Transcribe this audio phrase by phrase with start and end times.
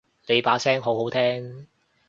[0.27, 1.67] 你把聲好好聽